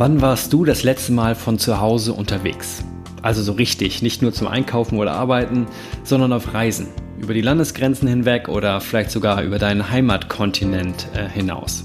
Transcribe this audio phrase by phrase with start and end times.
[0.00, 2.82] Wann warst du das letzte Mal von zu Hause unterwegs?
[3.20, 5.66] Also so richtig, nicht nur zum Einkaufen oder Arbeiten,
[6.04, 6.86] sondern auf Reisen.
[7.18, 11.84] Über die Landesgrenzen hinweg oder vielleicht sogar über deinen Heimatkontinent äh, hinaus.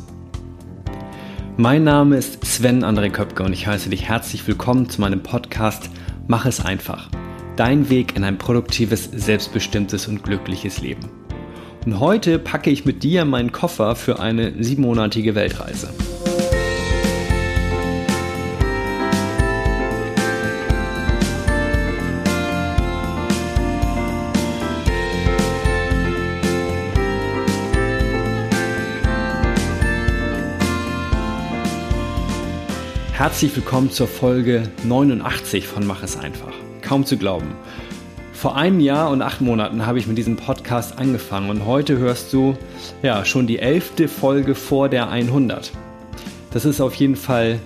[1.57, 5.89] Mein Name ist Sven André Köpke und ich heiße dich herzlich willkommen zu meinem Podcast
[6.25, 7.09] Mach es einfach.
[7.57, 11.09] Dein Weg in ein produktives, selbstbestimmtes und glückliches Leben.
[11.85, 15.89] Und heute packe ich mit dir meinen Koffer für eine siebenmonatige Weltreise.
[33.25, 36.53] Herzlich willkommen zur Folge 89 von Mach es einfach.
[36.83, 37.55] Kaum zu glauben.
[38.33, 42.31] Vor einem Jahr und acht Monaten habe ich mit diesem Podcast angefangen und heute hörst
[42.33, 42.55] du
[43.01, 45.71] ja schon die elfte Folge vor der 100.
[46.51, 47.57] Das ist auf jeden Fall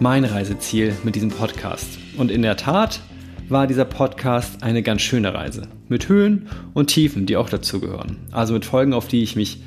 [0.00, 1.88] mein Reiseziel mit diesem Podcast.
[2.18, 3.00] Und in der Tat
[3.48, 5.62] war dieser Podcast eine ganz schöne Reise.
[5.88, 8.18] Mit Höhen und Tiefen, die auch dazu gehören.
[8.32, 9.62] Also mit Folgen, auf die ich mich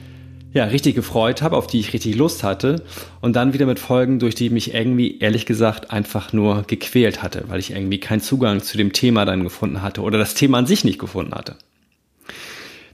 [0.52, 2.84] ja, richtig gefreut habe, auf die ich richtig Lust hatte
[3.22, 7.22] und dann wieder mit Folgen, durch die ich mich irgendwie, ehrlich gesagt, einfach nur gequält
[7.22, 10.58] hatte, weil ich irgendwie keinen Zugang zu dem Thema dann gefunden hatte oder das Thema
[10.58, 11.56] an sich nicht gefunden hatte.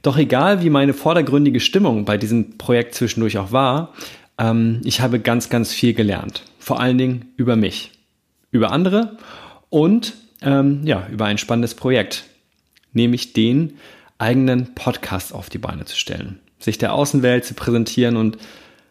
[0.01, 3.93] Doch egal, wie meine vordergründige Stimmung bei diesem Projekt zwischendurch auch war,
[4.37, 6.43] ähm, ich habe ganz, ganz viel gelernt.
[6.59, 7.91] Vor allen Dingen über mich,
[8.51, 9.17] über andere
[9.69, 12.25] und ähm, ja, über ein spannendes Projekt,
[12.91, 13.77] nämlich den
[14.17, 18.37] eigenen Podcast auf die Beine zu stellen sich der Außenwelt zu präsentieren und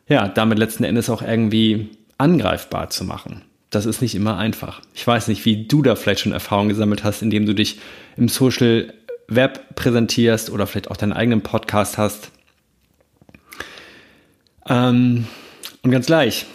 [0.08, 3.42] ja, damit letzten Endes auch irgendwie angreifbar zu machen.
[3.70, 4.82] Das ist nicht immer einfach.
[4.94, 7.80] Ich weiß nicht, wie du da vielleicht schon Erfahrungen gesammelt hast, indem du dich
[8.16, 8.92] im Social
[9.28, 12.30] Web präsentierst oder vielleicht auch deinen eigenen Podcast hast.
[14.68, 15.26] Ähm,
[15.82, 16.46] und ganz gleich,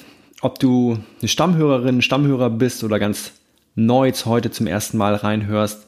[0.42, 3.34] ob du eine Stammhörerin, Stammhörer bist oder ganz
[3.76, 5.88] neu heute zum ersten Mal reinhörst,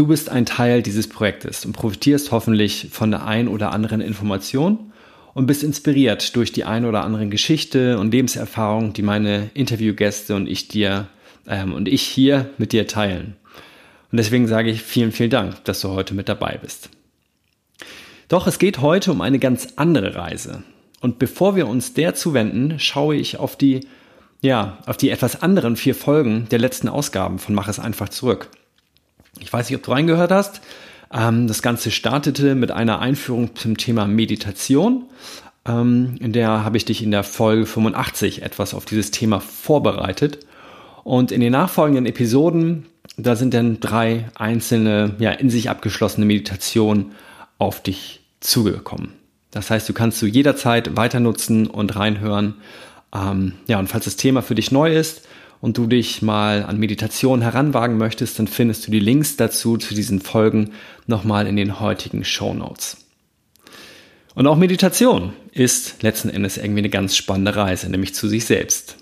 [0.00, 4.94] Du bist ein Teil dieses Projektes und profitierst hoffentlich von der ein oder anderen Information
[5.34, 10.48] und bist inspiriert durch die ein oder andere Geschichte und Lebenserfahrung, die meine Interviewgäste und
[10.48, 11.08] ich dir
[11.46, 13.36] ähm, und ich hier mit dir teilen.
[14.10, 16.88] Und deswegen sage ich vielen, vielen Dank, dass du heute mit dabei bist.
[18.28, 20.62] Doch es geht heute um eine ganz andere Reise.
[21.02, 23.80] Und bevor wir uns der zuwenden, schaue ich auf die,
[24.40, 28.48] ja, auf die etwas anderen vier Folgen der letzten Ausgaben von Mach es einfach zurück.
[29.38, 30.60] Ich weiß nicht, ob du reingehört hast.
[31.12, 35.04] Ähm, das Ganze startete mit einer Einführung zum Thema Meditation.
[35.66, 40.46] Ähm, in der habe ich dich in der Folge 85 etwas auf dieses Thema vorbereitet.
[41.04, 42.86] Und in den nachfolgenden Episoden,
[43.16, 47.12] da sind dann drei einzelne, ja, in sich abgeschlossene Meditationen
[47.58, 49.12] auf dich zugekommen.
[49.50, 52.54] Das heißt, du kannst du jederzeit weiter nutzen und reinhören.
[53.14, 55.26] Ähm, ja, und falls das Thema für dich neu ist,
[55.60, 59.94] und du dich mal an Meditation heranwagen möchtest, dann findest du die Links dazu zu
[59.94, 60.70] diesen Folgen
[61.06, 62.96] nochmal in den heutigen Show Notes.
[64.34, 68.96] Und auch Meditation ist letzten Endes irgendwie eine ganz spannende Reise, nämlich zu sich selbst.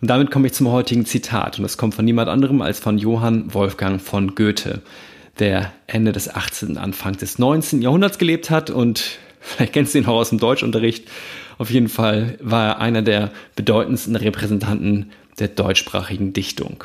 [0.00, 2.98] Und damit komme ich zum heutigen Zitat und das kommt von niemand anderem als von
[2.98, 4.82] Johann Wolfgang von Goethe,
[5.38, 7.82] der Ende des 18., Anfang des 19.
[7.82, 11.08] Jahrhunderts gelebt hat und vielleicht kennst du ihn auch aus dem Deutschunterricht.
[11.58, 16.84] Auf jeden Fall war er einer der bedeutendsten Repräsentanten der deutschsprachigen Dichtung.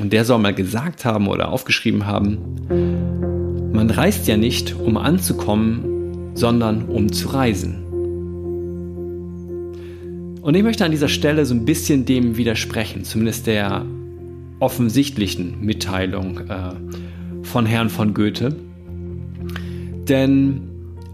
[0.00, 6.34] Und der soll mal gesagt haben oder aufgeschrieben haben, man reist ja nicht, um anzukommen,
[6.34, 7.84] sondern um zu reisen.
[10.42, 13.84] Und ich möchte an dieser Stelle so ein bisschen dem widersprechen, zumindest der
[14.60, 16.72] offensichtlichen Mitteilung äh,
[17.42, 18.56] von Herrn von Goethe.
[20.08, 20.62] Denn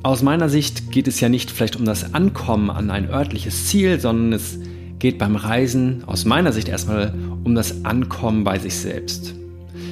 [0.03, 3.99] aus meiner Sicht geht es ja nicht vielleicht um das Ankommen an ein örtliches Ziel,
[3.99, 4.74] sondern es geht
[5.13, 9.35] beim Reisen aus meiner Sicht erstmal um das Ankommen bei sich selbst.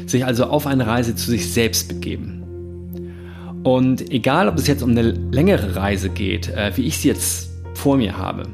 [0.06, 2.42] Sich also auf eine Reise zu sich selbst begeben.
[3.62, 7.50] Und egal, ob es jetzt um eine längere Reise geht, äh, wie ich sie jetzt
[7.74, 8.44] vor mir habe,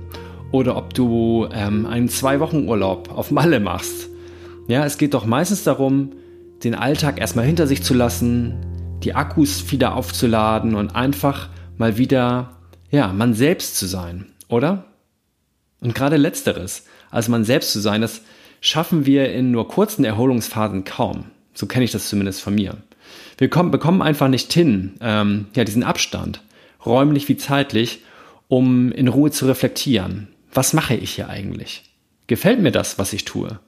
[0.50, 4.08] oder ob du ähm, einen Zwei-Wochen-Urlaub auf Malle machst,
[4.66, 6.10] ja, es geht doch meistens darum,
[6.62, 8.54] den Alltag erstmal hinter sich zu lassen,
[9.02, 12.50] die Akkus wieder aufzuladen und einfach mal wieder,
[12.90, 14.84] ja, man selbst zu sein, oder?
[15.80, 18.22] Und gerade letzteres, als man selbst zu sein, das
[18.60, 21.26] schaffen wir in nur kurzen Erholungsphasen kaum.
[21.54, 22.76] So kenne ich das zumindest von mir.
[23.36, 26.42] Wir kommen, bekommen einfach nicht hin, ähm, ja, diesen Abstand,
[26.84, 28.02] räumlich wie zeitlich,
[28.48, 30.28] um in Ruhe zu reflektieren.
[30.52, 31.84] Was mache ich hier eigentlich?
[32.26, 33.60] Gefällt mir das, was ich tue?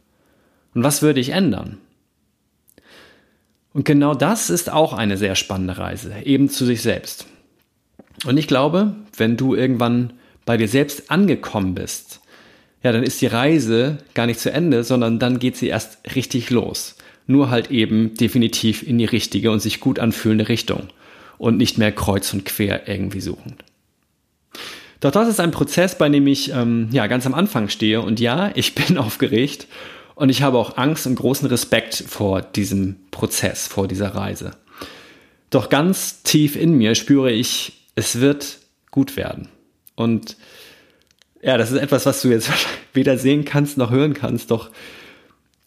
[0.74, 1.78] Und was würde ich ändern?
[3.72, 7.26] Und genau das ist auch eine sehr spannende Reise, eben zu sich selbst.
[8.26, 10.12] Und ich glaube, wenn du irgendwann
[10.44, 12.20] bei dir selbst angekommen bist,
[12.82, 16.50] ja, dann ist die Reise gar nicht zu Ende, sondern dann geht sie erst richtig
[16.50, 16.96] los.
[17.26, 20.88] Nur halt eben definitiv in die richtige und sich gut anfühlende Richtung
[21.38, 23.64] und nicht mehr kreuz und quer irgendwie suchend.
[25.00, 28.20] Doch das ist ein Prozess, bei dem ich ähm, ja ganz am Anfang stehe und
[28.20, 29.66] ja, ich bin aufgeregt
[30.14, 34.52] und ich habe auch Angst und großen Respekt vor diesem Prozess, vor dieser Reise.
[35.50, 38.58] Doch ganz tief in mir spüre ich, es wird
[38.90, 39.48] gut werden.
[40.00, 40.36] Und
[41.42, 42.50] ja, das ist etwas, was du jetzt
[42.94, 44.50] weder sehen kannst noch hören kannst.
[44.50, 44.70] Doch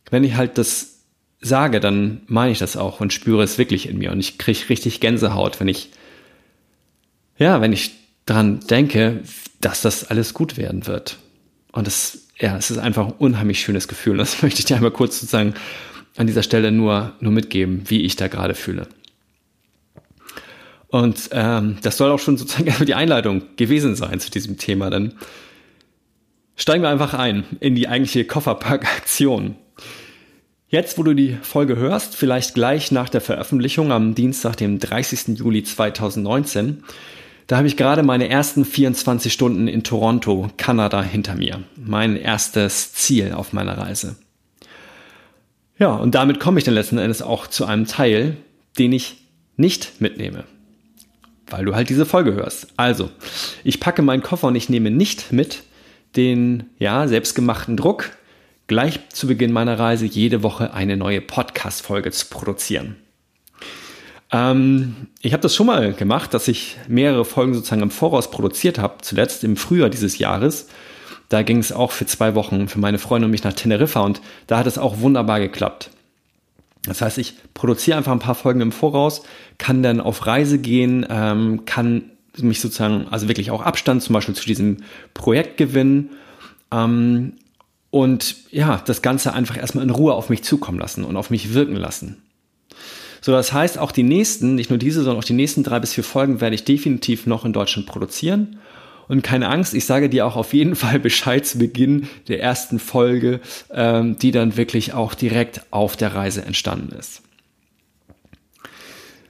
[0.10, 1.00] wenn ich halt das
[1.40, 4.12] sage, dann meine ich das auch und spüre es wirklich in mir.
[4.12, 5.90] Und ich kriege richtig Gänsehaut, wenn ich,
[7.38, 7.92] ja, wenn ich
[8.26, 9.22] dran denke,
[9.62, 11.18] dass das alles gut werden wird.
[11.72, 14.18] Und das, ja, es ist einfach ein unheimlich schönes Gefühl.
[14.18, 15.54] Das möchte ich dir einmal kurz sozusagen
[16.16, 18.88] an dieser Stelle nur, nur mitgeben, wie ich da gerade fühle.
[20.94, 24.92] Und ähm, das soll auch schon sozusagen die Einleitung gewesen sein zu diesem Thema.
[24.92, 25.16] Dann
[26.56, 29.56] steigen wir einfach ein in die eigentliche Kofferpack-Aktion.
[30.68, 35.40] Jetzt, wo du die Folge hörst, vielleicht gleich nach der Veröffentlichung am Dienstag, dem 30.
[35.40, 36.84] Juli 2019,
[37.48, 41.63] da habe ich gerade meine ersten 24 Stunden in Toronto, Kanada hinter mir.
[41.75, 44.16] Mein erstes Ziel auf meiner Reise.
[45.80, 48.38] Ja, und damit komme ich dann letzten Endes auch zu einem Teil,
[48.78, 49.16] den ich
[49.57, 50.44] nicht mitnehme
[51.54, 52.68] weil du halt diese Folge hörst.
[52.78, 53.12] Also,
[53.64, 55.62] ich packe meinen Koffer und ich nehme nicht mit
[56.16, 58.10] den ja, selbstgemachten Druck,
[58.66, 62.96] gleich zu Beginn meiner Reise jede Woche eine neue Podcast-Folge zu produzieren.
[64.32, 68.80] Ähm, ich habe das schon mal gemacht, dass ich mehrere Folgen sozusagen im Voraus produziert
[68.80, 70.70] habe, zuletzt im Frühjahr dieses Jahres.
[71.30, 74.22] Da ging es auch für zwei Wochen für meine Freunde und mich nach Teneriffa und
[74.48, 75.92] da hat es auch wunderbar geklappt.
[76.86, 79.24] Das heißt, ich produziere einfach ein paar Folgen im Voraus,
[79.58, 84.36] kann dann auf Reise gehen, ähm, kann mich sozusagen, also wirklich auch Abstand zum Beispiel
[84.36, 84.78] zu diesem
[85.14, 86.10] Projekt gewinnen
[86.72, 87.34] ähm,
[87.90, 91.54] und ja, das Ganze einfach erstmal in Ruhe auf mich zukommen lassen und auf mich
[91.54, 92.24] wirken lassen.
[93.22, 95.94] So, das heißt, auch die nächsten, nicht nur diese, sondern auch die nächsten drei bis
[95.94, 98.58] vier Folgen werde ich definitiv noch in Deutschland produzieren
[99.08, 102.80] und keine Angst, ich sage dir auch auf jeden Fall Bescheid zu Beginn der ersten
[102.80, 103.40] Folge,
[103.72, 107.22] ähm, die dann wirklich auch direkt auf der Reise entstanden ist.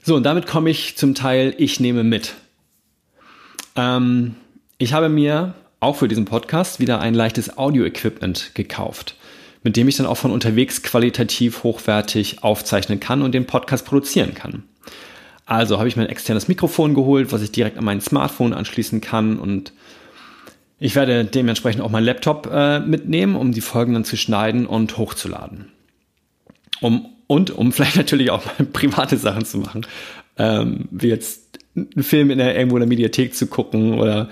[0.03, 2.33] So, und damit komme ich zum Teil, ich nehme mit.
[3.75, 4.35] Ähm,
[4.77, 9.15] ich habe mir auch für diesen Podcast wieder ein leichtes Audio-Equipment gekauft,
[9.63, 14.33] mit dem ich dann auch von unterwegs qualitativ hochwertig aufzeichnen kann und den Podcast produzieren
[14.33, 14.63] kann.
[15.45, 19.01] Also habe ich mir ein externes Mikrofon geholt, was ich direkt an mein Smartphone anschließen
[19.01, 19.73] kann und
[20.79, 24.97] ich werde dementsprechend auch meinen Laptop äh, mitnehmen, um die Folgen dann zu schneiden und
[24.97, 25.71] hochzuladen.
[26.81, 29.87] Um, und um vielleicht natürlich auch mal private Sachen zu machen,
[30.37, 34.29] ähm, wie jetzt einen Film in der, irgendwo in der Mediathek zu gucken oder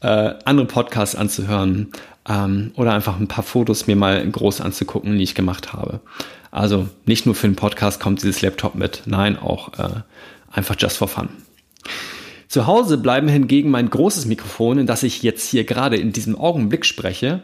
[0.00, 1.88] äh, andere Podcasts anzuhören
[2.28, 6.00] ähm, oder einfach ein paar Fotos mir mal groß anzugucken, die ich gemacht habe.
[6.50, 10.00] Also nicht nur für den Podcast kommt dieses Laptop mit, nein, auch äh,
[10.50, 11.28] Einfach just for fun.
[12.48, 16.36] Zu Hause bleiben hingegen mein großes Mikrofon, in das ich jetzt hier gerade in diesem
[16.36, 17.42] Augenblick spreche,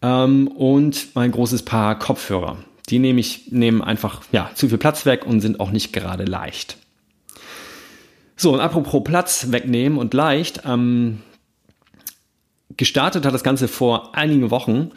[0.00, 2.58] ähm, und mein großes Paar Kopfhörer.
[2.90, 6.24] Die nehme ich, nehmen einfach ja, zu viel Platz weg und sind auch nicht gerade
[6.24, 6.76] leicht.
[8.36, 11.22] So, und apropos Platz wegnehmen und leicht, ähm,
[12.76, 14.90] gestartet hat das Ganze vor einigen Wochen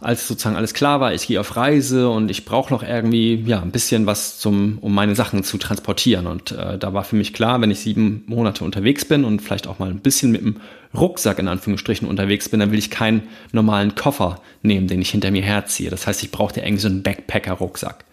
[0.00, 3.60] als sozusagen alles klar war, ich gehe auf Reise und ich brauche noch irgendwie ja
[3.60, 6.26] ein bisschen was zum, um meine Sachen zu transportieren.
[6.26, 9.66] Und äh, da war für mich klar, wenn ich sieben Monate unterwegs bin und vielleicht
[9.66, 10.56] auch mal ein bisschen mit dem
[10.94, 15.30] Rucksack in Anführungsstrichen unterwegs bin, dann will ich keinen normalen Koffer nehmen, den ich hinter
[15.30, 15.90] mir herziehe.
[15.90, 18.04] Das heißt, ich brauchte irgendwie so einen Backpacker-Rucksack.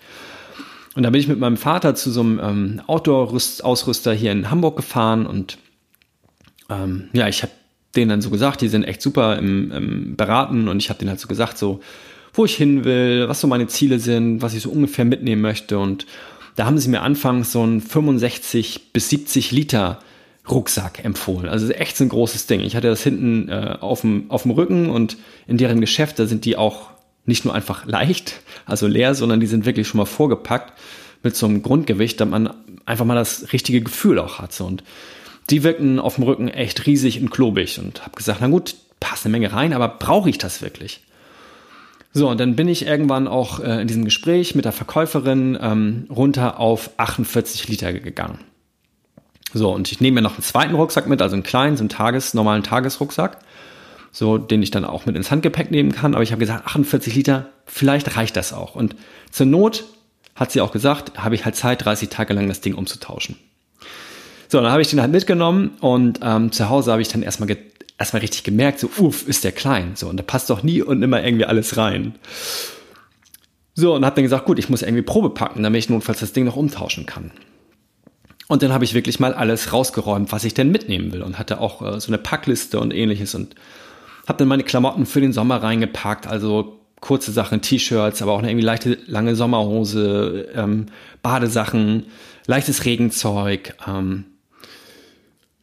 [0.96, 4.76] Und da bin ich mit meinem Vater zu so einem ähm, Outdoor-Ausrüster hier in Hamburg
[4.76, 5.58] gefahren und
[6.70, 7.52] ähm, ja, ich habe
[7.98, 11.10] denen dann so gesagt, die sind echt super im, im Beraten und ich habe denen
[11.10, 11.82] halt so gesagt, so,
[12.34, 15.80] wo ich hin will, was so meine Ziele sind, was ich so ungefähr mitnehmen möchte.
[15.80, 16.06] Und
[16.56, 20.00] da haben sie mir anfangs so ein 65 bis 70 Liter
[20.50, 21.50] Rucksack empfohlen.
[21.50, 22.62] Also echt so ein großes Ding.
[22.62, 26.26] Ich hatte das hinten äh, auf, dem, auf dem Rücken und in deren Geschäft, da
[26.26, 26.92] sind die auch
[27.26, 30.74] nicht nur einfach leicht, also leer, sondern die sind wirklich schon mal vorgepackt
[31.24, 32.54] mit so einem Grundgewicht, damit man
[32.86, 34.60] einfach mal das richtige Gefühl auch hat.
[34.62, 34.84] Und
[35.50, 39.26] die wirken auf dem Rücken echt riesig und klobig und habe gesagt, na gut, passt
[39.26, 41.02] eine Menge rein, aber brauche ich das wirklich?
[42.14, 46.08] So, und dann bin ich irgendwann auch äh, in diesem Gespräch mit der Verkäuferin ähm,
[46.10, 48.40] runter auf 48 Liter gegangen.
[49.54, 51.90] So, und ich nehme mir noch einen zweiten Rucksack mit, also einen kleinen, so einen
[51.90, 53.38] Tages-, normalen Tagesrucksack,
[54.12, 56.16] so, den ich dann auch mit ins Handgepäck nehmen kann.
[56.16, 58.76] Aber ich habe gesagt, 48 Liter, vielleicht reicht das auch.
[58.76, 58.96] Und
[59.32, 59.86] zur Not,
[60.36, 63.38] hat sie auch gesagt, habe ich halt Zeit, 30 Tage lang das Ding umzutauschen.
[64.48, 67.50] So, dann habe ich den halt mitgenommen und ähm, zu Hause habe ich dann erstmal
[67.98, 69.94] erstmal richtig gemerkt, so, uff, ist der klein.
[69.96, 72.16] So, und da passt doch nie und immer irgendwie alles rein.
[73.74, 76.34] So, und habe dann gesagt, gut, ich muss irgendwie Probe packen, damit ich notfalls das
[76.34, 77.32] Ding noch umtauschen kann.
[78.48, 81.60] Und dann habe ich wirklich mal alles rausgeräumt, was ich denn mitnehmen will und hatte
[81.60, 83.56] auch äh, so eine Packliste und ähnliches und
[84.26, 88.50] habe dann meine Klamotten für den Sommer reingepackt, also kurze Sachen, T-Shirts, aber auch eine
[88.50, 90.88] irgendwie leichte, lange Sommerhose, ähm,
[91.22, 92.06] Badesachen,
[92.46, 93.76] leichtes Regenzeug.
[93.88, 94.26] Ähm.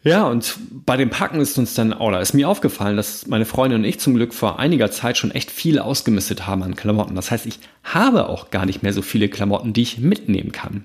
[0.04, 3.80] Ja, und bei dem Packen ist uns dann, oder ist mir aufgefallen, dass meine Freundin
[3.80, 7.14] und ich zum Glück vor einiger Zeit schon echt viel ausgemistet haben an Klamotten.
[7.14, 10.84] Das heißt, ich habe auch gar nicht mehr so viele Klamotten, die ich mitnehmen kann.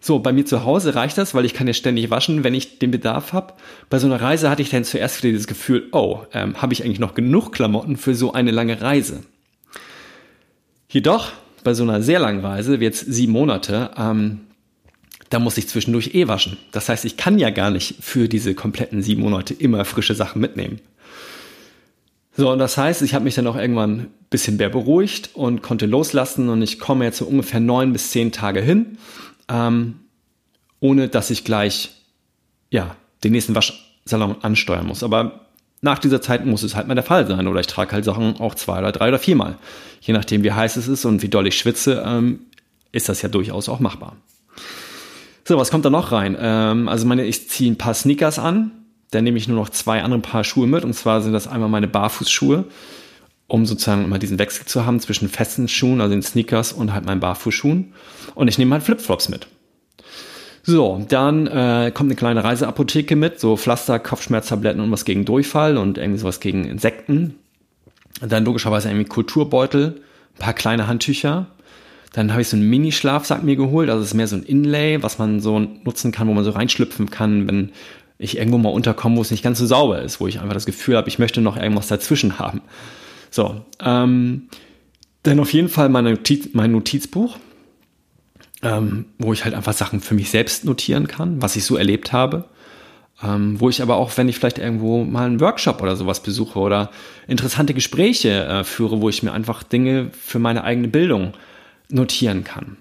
[0.00, 2.80] So, bei mir zu Hause reicht das, weil ich kann ja ständig waschen, wenn ich
[2.80, 3.54] den Bedarf habe.
[3.90, 6.84] Bei so einer Reise hatte ich dann zuerst wieder das Gefühl, oh, ähm, habe ich
[6.84, 9.20] eigentlich noch genug Klamotten für so eine lange Reise?
[10.88, 11.30] Jedoch,
[11.62, 14.45] bei so einer sehr langen Reise, jetzt sieben Monate, ähm,
[15.30, 16.56] da muss ich zwischendurch eh waschen.
[16.72, 20.40] Das heißt, ich kann ja gar nicht für diese kompletten sieben Monate immer frische Sachen
[20.40, 20.80] mitnehmen.
[22.36, 25.62] So, und das heißt, ich habe mich dann auch irgendwann ein bisschen mehr beruhigt und
[25.62, 28.98] konnte loslassen und ich komme jetzt so ungefähr neun bis zehn Tage hin,
[29.48, 30.00] ähm,
[30.80, 31.90] ohne dass ich gleich,
[32.70, 35.02] ja, den nächsten Waschsalon ansteuern muss.
[35.02, 35.46] Aber
[35.80, 37.46] nach dieser Zeit muss es halt mal der Fall sein.
[37.48, 39.56] Oder ich trage halt Sachen auch zwei oder drei oder viermal.
[40.00, 42.40] Je nachdem, wie heiß es ist und wie doll ich schwitze, ähm,
[42.92, 44.16] ist das ja durchaus auch machbar.
[45.48, 46.36] So, was kommt da noch rein?
[46.40, 48.72] Ähm, also meine, ich ziehe ein paar Sneakers an.
[49.12, 50.84] Dann nehme ich nur noch zwei andere Paar Schuhe mit.
[50.84, 52.64] Und zwar sind das einmal meine Barfußschuhe,
[53.46, 57.06] um sozusagen immer diesen Wechsel zu haben zwischen festen Schuhen, also den Sneakers und halt
[57.06, 57.92] meinen Barfußschuhen.
[58.34, 59.46] Und ich nehme halt Flipflops mit.
[60.64, 65.76] So, dann äh, kommt eine kleine Reiseapotheke mit, so Pflaster, Kopfschmerztabletten und was gegen Durchfall
[65.76, 67.36] und irgendwie sowas gegen Insekten.
[68.20, 70.00] Und dann logischerweise irgendwie Kulturbeutel,
[70.34, 71.46] ein paar kleine Handtücher.
[72.16, 75.02] Dann habe ich so einen Mini-Schlafsack mir geholt, also es ist mehr so ein Inlay,
[75.02, 77.72] was man so nutzen kann, wo man so reinschlüpfen kann, wenn
[78.16, 80.64] ich irgendwo mal unterkomme, wo es nicht ganz so sauber ist, wo ich einfach das
[80.64, 82.62] Gefühl habe, ich möchte noch irgendwas dazwischen haben.
[83.30, 84.48] So, ähm,
[85.24, 87.36] dann auf jeden Fall meine Notiz, mein Notizbuch,
[88.62, 92.14] ähm, wo ich halt einfach Sachen für mich selbst notieren kann, was ich so erlebt
[92.14, 92.46] habe.
[93.22, 96.58] Ähm, wo ich aber auch, wenn ich vielleicht irgendwo mal einen Workshop oder sowas besuche
[96.58, 96.90] oder
[97.28, 101.34] interessante Gespräche äh, führe, wo ich mir einfach Dinge für meine eigene Bildung
[101.88, 102.76] notieren kann.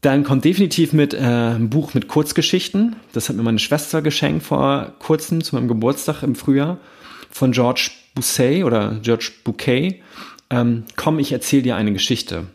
[0.00, 2.96] Dann kommt definitiv mit äh, ein Buch mit Kurzgeschichten.
[3.12, 6.78] Das hat mir meine Schwester geschenkt vor kurzem zu meinem Geburtstag im Frühjahr
[7.30, 10.02] von George Bouquet oder George Bouquet.
[10.48, 12.46] Ähm, komm, ich erzähle dir eine Geschichte.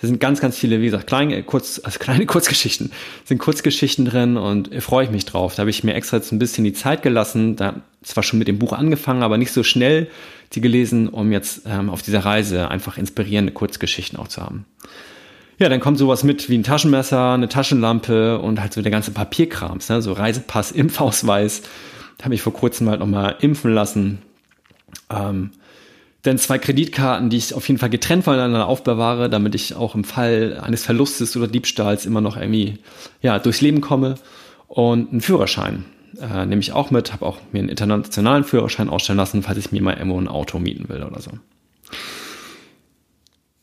[0.00, 2.92] Da sind ganz, ganz viele, wie gesagt, kleine, kurz, also kleine Kurzgeschichten,
[3.24, 5.54] sind Kurzgeschichten drin und freue ich mich drauf.
[5.54, 8.48] Da habe ich mir extra jetzt ein bisschen die Zeit gelassen, da zwar schon mit
[8.48, 10.08] dem Buch angefangen, aber nicht so schnell
[10.52, 14.64] die gelesen, um jetzt ähm, auf dieser Reise einfach inspirierende Kurzgeschichten auch zu haben.
[15.58, 19.10] Ja, dann kommt sowas mit wie ein Taschenmesser, eine Taschenlampe und halt so der ganze
[19.10, 20.02] Papierkrams, ne?
[20.02, 21.62] so Reisepass, Impfausweis.
[22.18, 24.18] Da habe ich vor kurzem halt nochmal impfen lassen.
[25.10, 25.50] Ähm,
[26.26, 30.04] dann zwei Kreditkarten, die ich auf jeden Fall getrennt voneinander aufbewahre, damit ich auch im
[30.04, 32.78] Fall eines Verlustes oder Diebstahls immer noch irgendwie
[33.22, 34.16] ja, durchs Leben komme.
[34.68, 35.84] Und einen Führerschein
[36.20, 39.72] äh, nehme ich auch mit, habe auch mir einen internationalen Führerschein ausstellen lassen, falls ich
[39.72, 41.30] mir mal irgendwo ein Auto mieten will oder so.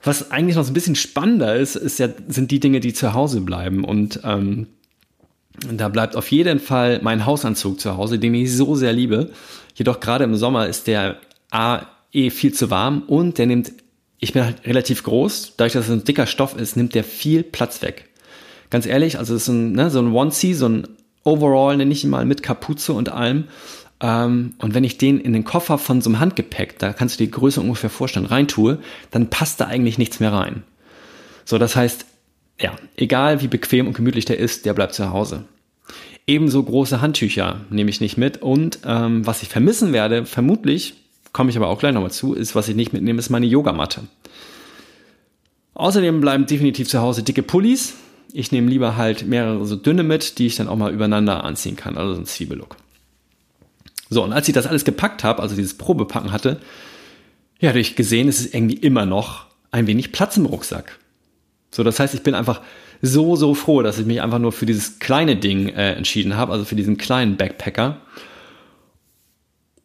[0.02, 3.14] Was eigentlich noch so ein bisschen spannender ist, ist ja, sind die Dinge, die zu
[3.14, 3.86] Hause bleiben.
[3.86, 4.68] Und ähm,
[5.72, 9.32] da bleibt auf jeden Fall mein Hausanzug zu Hause, den ich so sehr liebe.
[9.76, 11.18] Jedoch gerade im Sommer ist der
[11.52, 13.74] A eh viel zu warm und der nimmt,
[14.20, 17.44] ich bin halt relativ groß, dadurch, dass es ein dicker Stoff ist, nimmt der viel
[17.44, 18.10] Platz weg.
[18.70, 20.88] Ganz ehrlich, also es ist ein, ne, so ein Onesie, so ein
[21.24, 23.46] Overall, nenne ich ihn mal, mit Kapuze und allem.
[24.02, 27.24] Ähm, und wenn ich den in den Koffer von so einem Handgepäck, da kannst du
[27.24, 28.80] die Größe ungefähr vorstellen, reintue,
[29.12, 30.64] dann passt da eigentlich nichts mehr rein.
[31.46, 32.06] So, das heißt,
[32.60, 35.46] ja, egal wie bequem und gemütlich der ist, der bleibt zu Hause.
[36.28, 40.96] Ebenso große Handtücher nehme ich nicht mit und ähm, was ich vermissen werde, vermutlich,
[41.34, 44.02] komme ich aber auch gleich nochmal zu, ist, was ich nicht mitnehme, ist meine Yogamatte.
[45.74, 47.96] Außerdem bleiben definitiv zu Hause dicke Pullis.
[48.32, 51.76] Ich nehme lieber halt mehrere so dünne mit, die ich dann auch mal übereinander anziehen
[51.76, 52.78] kann, also so ein Zwiebellook.
[54.10, 56.60] So, und als ich das alles gepackt habe, also dieses Probepacken hatte,
[57.60, 61.00] ja, habe ich gesehen, es ist irgendwie immer noch ein wenig Platz im Rucksack.
[61.72, 62.62] So, das heißt, ich bin einfach
[63.02, 66.52] so, so froh, dass ich mich einfach nur für dieses kleine Ding äh, entschieden habe,
[66.52, 67.98] also für diesen kleinen Backpacker.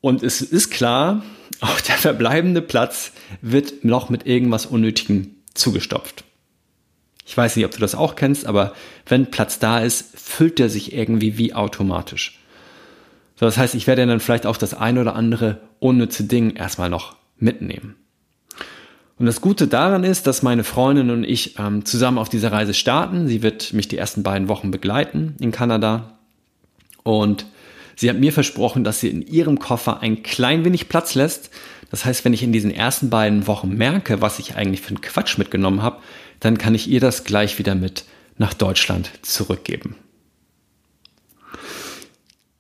[0.01, 1.23] Und es ist klar,
[1.61, 6.25] auch der verbleibende Platz wird noch mit irgendwas Unnötigem zugestopft.
[7.27, 8.73] Ich weiß nicht, ob du das auch kennst, aber
[9.07, 12.39] wenn Platz da ist, füllt er sich irgendwie wie automatisch.
[13.39, 16.91] So, das heißt, ich werde dann vielleicht auch das ein oder andere unnütze Ding erstmal
[16.91, 17.97] noch mitnehmen.
[19.19, 22.73] Und das Gute daran ist, dass meine Freundin und ich ähm, zusammen auf dieser Reise
[22.73, 23.27] starten.
[23.27, 26.19] Sie wird mich die ersten beiden Wochen begleiten in Kanada.
[27.03, 27.47] Und
[27.99, 31.51] Sie hat mir versprochen, dass sie in ihrem Koffer ein klein wenig Platz lässt.
[31.91, 35.01] Das heißt, wenn ich in diesen ersten beiden Wochen merke, was ich eigentlich für einen
[35.01, 35.99] Quatsch mitgenommen habe,
[36.39, 38.05] dann kann ich ihr das gleich wieder mit
[38.37, 39.97] nach Deutschland zurückgeben.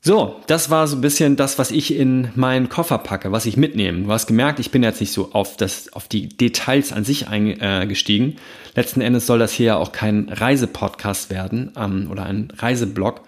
[0.00, 3.56] So, das war so ein bisschen das, was ich in meinen Koffer packe, was ich
[3.56, 4.06] mitnehme.
[4.06, 7.28] Du hast gemerkt, ich bin jetzt nicht so auf, das, auf die Details an sich
[7.28, 8.38] eingestiegen.
[8.74, 13.20] Letzten Endes soll das hier ja auch kein Reisepodcast werden ähm, oder ein Reiseblog,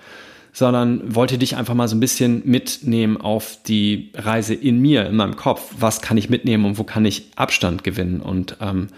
[0.52, 5.16] sondern wollte dich einfach mal so ein bisschen mitnehmen auf die Reise in mir, in
[5.16, 5.74] meinem Kopf.
[5.78, 8.20] Was kann ich mitnehmen und wo kann ich Abstand gewinnen?
[8.20, 8.88] Und ähm,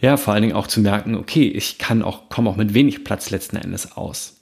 [0.00, 3.04] ja, vor allen Dingen auch zu merken, okay, ich kann auch, komme auch mit wenig
[3.04, 4.36] Platz letzten Endes aus.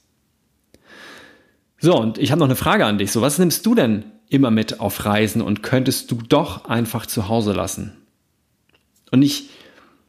[1.79, 3.13] So, und ich habe noch eine Frage an dich.
[3.13, 7.29] So, was nimmst du denn immer mit auf Reisen und könntest du doch einfach zu
[7.29, 7.93] Hause lassen?
[9.11, 9.51] Und ich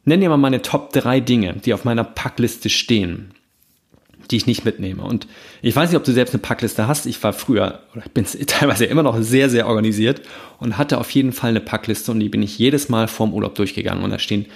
[0.04, 3.33] nenne dir mal meine Top 3 Dinge, die auf meiner Packliste stehen,
[4.30, 5.02] die ich nicht mitnehme.
[5.02, 5.26] Und
[5.62, 7.06] ich weiß nicht, ob du selbst eine Packliste hast.
[7.06, 10.22] Ich war früher, oder ich bin teilweise immer noch sehr, sehr organisiert
[10.58, 13.54] und hatte auf jeden Fall eine Packliste und die bin ich jedes Mal vorm Urlaub
[13.54, 14.04] durchgegangen.
[14.04, 14.46] Und da stehen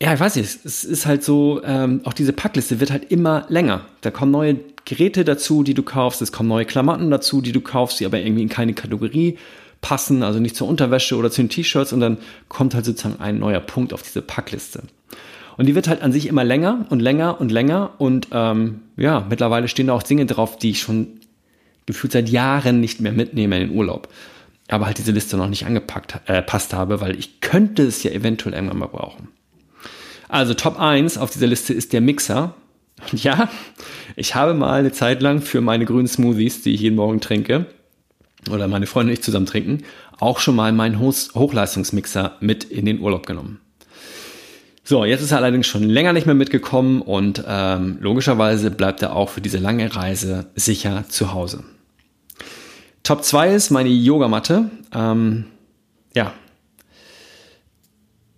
[0.00, 3.46] ja, ich weiß nicht, es ist halt so, ähm, auch diese Packliste wird halt immer
[3.48, 3.86] länger.
[4.00, 7.60] Da kommen neue Geräte dazu, die du kaufst, es kommen neue Klamotten dazu, die du
[7.60, 9.38] kaufst, die aber irgendwie in keine Kategorie
[9.80, 13.38] passen, also nicht zur Unterwäsche oder zu den T-Shirts und dann kommt halt sozusagen ein
[13.38, 14.84] neuer Punkt auf diese Packliste.
[15.58, 19.26] Und die wird halt an sich immer länger und länger und länger und ähm, ja,
[19.28, 21.18] mittlerweile stehen da auch Dinge drauf, die ich schon
[21.84, 24.08] gefühlt seit Jahren nicht mehr mitnehme in den Urlaub.
[24.68, 28.12] Aber halt diese Liste noch nicht angepackt, äh, passt habe, weil ich könnte es ja
[28.12, 29.28] eventuell irgendwann mal brauchen.
[30.28, 32.54] Also Top 1 auf dieser Liste ist der Mixer.
[33.10, 33.50] Und ja,
[34.14, 37.66] ich habe mal eine Zeit lang für meine grünen Smoothies, die ich jeden Morgen trinke,
[38.48, 39.82] oder meine Freunde und ich zusammen trinken,
[40.20, 43.60] auch schon mal meinen Hochleistungsmixer mit in den Urlaub genommen.
[44.88, 49.14] So, jetzt ist er allerdings schon länger nicht mehr mitgekommen und ähm, logischerweise bleibt er
[49.14, 51.62] auch für diese lange Reise sicher zu Hause.
[53.02, 54.70] Top 2 ist meine Yogamatte.
[54.94, 55.44] Ähm,
[56.14, 56.32] ja,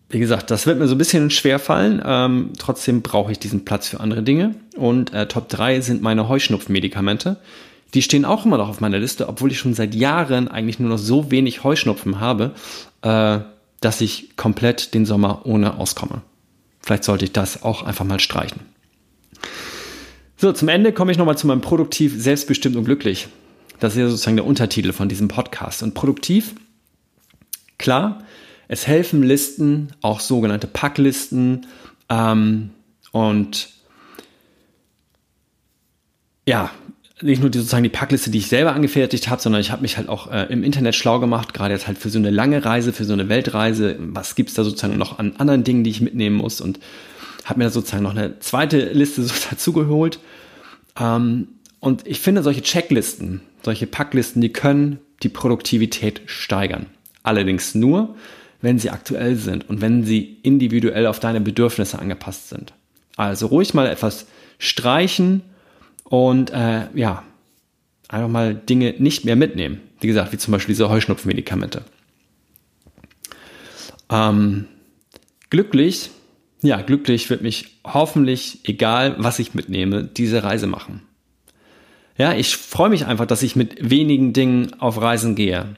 [0.08, 2.02] wie gesagt, das wird mir so ein bisschen schwer fallen.
[2.04, 4.56] Ähm, trotzdem brauche ich diesen Platz für andere Dinge.
[4.76, 7.36] Und äh, Top 3 sind meine Heuschnupfmedikamente.
[7.94, 10.88] Die stehen auch immer noch auf meiner Liste, obwohl ich schon seit Jahren eigentlich nur
[10.90, 12.56] noch so wenig Heuschnupfen habe,
[13.02, 13.38] äh,
[13.80, 16.22] dass ich komplett den Sommer ohne auskomme.
[16.80, 18.60] Vielleicht sollte ich das auch einfach mal streichen.
[20.36, 23.28] So, zum Ende komme ich nochmal zu meinem Produktiv, selbstbestimmt und glücklich.
[23.78, 25.82] Das ist ja sozusagen der Untertitel von diesem Podcast.
[25.82, 26.54] Und produktiv,
[27.78, 28.24] klar,
[28.68, 31.66] es helfen Listen, auch sogenannte Packlisten
[32.08, 32.70] ähm,
[33.12, 33.68] und
[36.46, 36.70] ja,
[37.22, 39.96] nicht nur die, sozusagen die Packliste, die ich selber angefertigt habe, sondern ich habe mich
[39.96, 42.92] halt auch äh, im Internet schlau gemacht, gerade jetzt halt für so eine lange Reise,
[42.92, 43.96] für so eine Weltreise.
[43.98, 46.60] Was gibt's da sozusagen noch an anderen Dingen, die ich mitnehmen muss?
[46.60, 46.80] Und
[47.44, 50.18] habe mir da sozusagen noch eine zweite Liste so dazugeholt.
[50.98, 51.48] Ähm,
[51.80, 56.86] und ich finde solche Checklisten, solche Packlisten, die können die Produktivität steigern.
[57.22, 58.16] Allerdings nur,
[58.62, 62.72] wenn sie aktuell sind und wenn sie individuell auf deine Bedürfnisse angepasst sind.
[63.16, 64.26] Also ruhig mal etwas
[64.58, 65.42] streichen
[66.10, 67.22] und äh, ja,
[68.08, 69.80] einfach mal Dinge nicht mehr mitnehmen.
[70.00, 71.84] Wie gesagt, wie zum Beispiel diese Heuschnupfmedikamente.
[74.10, 74.66] Ähm,
[75.48, 76.10] glücklich,
[76.62, 81.02] ja, glücklich wird mich hoffentlich, egal was ich mitnehme, diese Reise machen.
[82.18, 85.76] Ja, ich freue mich einfach, dass ich mit wenigen Dingen auf Reisen gehe.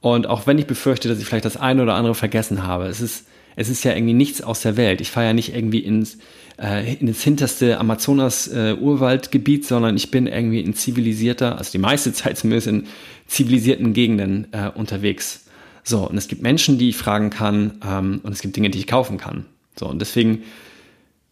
[0.00, 3.00] Und auch wenn ich befürchte, dass ich vielleicht das eine oder andere vergessen habe, es
[3.00, 5.00] ist, es ist ja irgendwie nichts aus der Welt.
[5.00, 6.18] Ich fahre ja nicht irgendwie ins,
[6.60, 12.12] äh, in das hinterste Amazonas-Urwaldgebiet, äh, sondern ich bin irgendwie in zivilisierter, also die meiste
[12.12, 12.86] Zeit zumindest in
[13.26, 15.46] zivilisierten Gegenden äh, unterwegs.
[15.84, 18.78] So, und es gibt Menschen, die ich fragen kann, ähm, und es gibt Dinge, die
[18.78, 19.46] ich kaufen kann.
[19.78, 20.42] So, und deswegen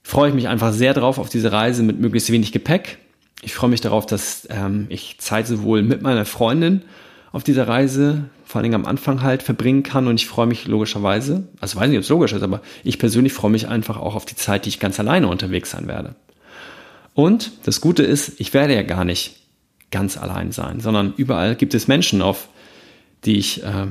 [0.02, 2.98] freue ich mich einfach sehr drauf auf diese Reise mit möglichst wenig Gepäck.
[3.42, 6.83] Ich freue mich darauf, dass ähm, ich Zeit sowohl mit meiner Freundin
[7.32, 10.06] auf dieser Reise, vor Dingen am Anfang halt, verbringen kann.
[10.06, 13.32] Und ich freue mich logischerweise, also weiß nicht, ob es logisch ist, aber ich persönlich
[13.32, 16.16] freue mich einfach auch auf die Zeit, die ich ganz alleine unterwegs sein werde.
[17.14, 19.36] Und das Gute ist, ich werde ja gar nicht
[19.90, 22.48] ganz allein sein, sondern überall gibt es Menschen, auf
[23.24, 23.86] die ich äh,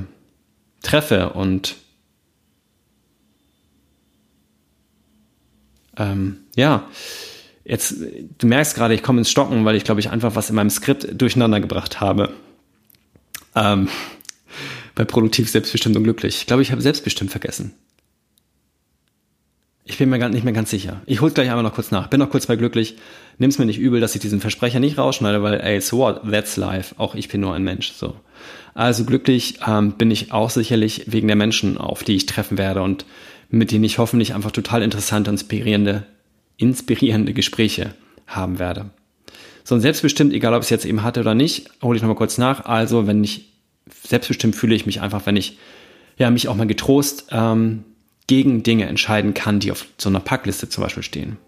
[0.82, 1.76] treffe und
[5.96, 6.88] ähm, ja,
[7.64, 7.96] jetzt,
[8.38, 10.70] du merkst gerade, ich komme ins Stocken, weil ich glaube ich einfach was in meinem
[10.70, 12.32] Skript durcheinander gebracht habe.
[13.54, 13.88] Ähm,
[14.94, 16.36] bei produktiv, selbstbestimmt und glücklich.
[16.36, 17.72] Ich glaube, ich habe selbstbestimmt vergessen.
[19.84, 21.02] Ich bin mir gar nicht mehr ganz sicher.
[21.06, 22.06] Ich hol's gleich einmal noch kurz nach.
[22.06, 22.96] Bin noch kurz bei glücklich.
[23.38, 26.22] Nimm's mir nicht übel, dass ich diesen Versprecher nicht rausschneide, weil, ey, so what?
[26.30, 26.94] That's life.
[26.98, 27.92] Auch ich bin nur ein Mensch.
[27.92, 28.14] So.
[28.74, 32.82] Also glücklich ähm, bin ich auch sicherlich wegen der Menschen, auf die ich treffen werde
[32.82, 33.04] und
[33.48, 36.06] mit denen ich hoffentlich einfach total interessante, inspirierende,
[36.56, 37.94] inspirierende Gespräche
[38.28, 38.90] haben werde.
[39.64, 42.16] So und selbstbestimmt, egal ob ich es jetzt eben hatte oder nicht, hole ich nochmal
[42.16, 42.64] kurz nach.
[42.64, 43.50] Also, wenn ich
[44.06, 45.58] selbstbestimmt fühle ich mich einfach, wenn ich
[46.16, 47.84] ja, mich auch mal getrost ähm,
[48.26, 51.38] gegen Dinge entscheiden kann, die auf so einer Packliste zum Beispiel stehen.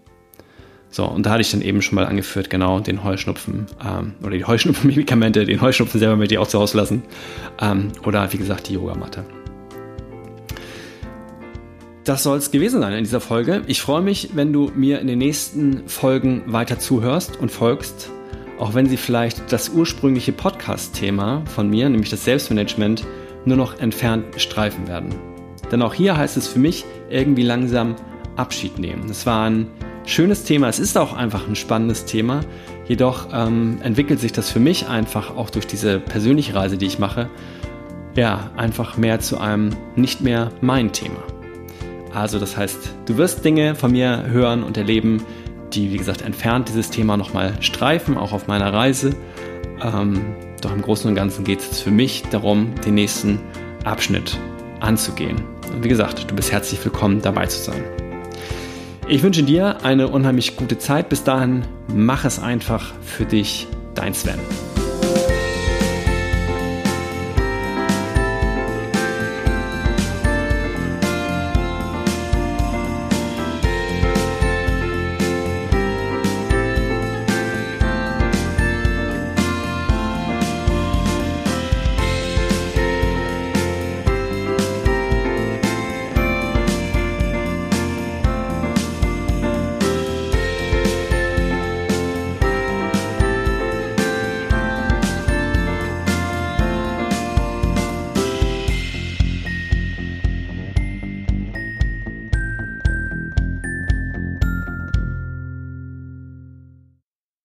[0.90, 4.37] So, und da hatte ich dann eben schon mal angeführt, genau, den Heuschnupfen ähm, oder
[4.37, 7.03] die Heuschnupfen-Medikamente, den Heuschnupfen selber möchte ich auch zu Hause lassen.
[7.61, 9.25] Ähm, oder wie gesagt, die Yogamatte.
[12.05, 13.62] Das soll es gewesen sein in dieser Folge.
[13.69, 18.11] Ich freue mich, wenn du mir in den nächsten Folgen weiter zuhörst und folgst,
[18.59, 23.07] auch wenn sie vielleicht das ursprüngliche Podcast-Thema von mir, nämlich das Selbstmanagement,
[23.45, 25.15] nur noch entfernt streifen werden.
[25.71, 27.95] Denn auch hier heißt es für mich irgendwie langsam
[28.35, 29.09] Abschied nehmen.
[29.09, 29.69] Es war ein
[30.05, 32.41] schönes Thema, es ist auch einfach ein spannendes Thema,
[32.88, 36.99] jedoch ähm, entwickelt sich das für mich einfach auch durch diese persönliche Reise, die ich
[36.99, 37.31] mache,
[38.17, 41.23] ja, einfach mehr zu einem nicht mehr mein Thema.
[42.12, 45.25] Also das heißt, du wirst Dinge von mir hören und erleben,
[45.72, 49.14] die, wie gesagt, entfernt dieses Thema nochmal streifen, auch auf meiner Reise.
[49.83, 50.20] Ähm,
[50.61, 53.40] doch im Großen und Ganzen geht es für mich darum, den nächsten
[53.85, 54.38] Abschnitt
[54.81, 55.37] anzugehen.
[55.72, 57.83] Und wie gesagt, du bist herzlich willkommen, dabei zu sein.
[59.09, 61.09] Ich wünsche dir eine unheimlich gute Zeit.
[61.09, 64.38] Bis dahin, mach es einfach für dich, dein Sven.